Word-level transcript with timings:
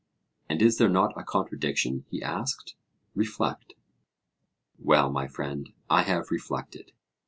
And 0.49 0.63
is 0.63 0.79
there 0.79 0.89
not 0.89 1.13
a 1.15 1.23
contradiction? 1.23 2.05
he 2.09 2.23
asked. 2.23 2.73
Reflect. 3.13 3.75
Well, 4.79 5.11
my 5.11 5.27
friend, 5.27 5.69
I 5.91 6.01
have 6.01 6.31
reflected. 6.31 6.91